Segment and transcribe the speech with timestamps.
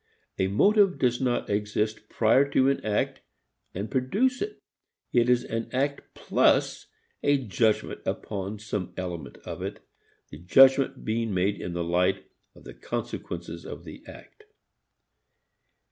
[0.39, 3.21] A motive does not exist prior to an act
[3.75, 4.57] and produce it.
[5.13, 6.87] It is an act plus
[7.21, 9.79] a judgment upon some element of it,
[10.31, 12.25] the judgment being made in the light
[12.55, 14.45] of the consequences of the act.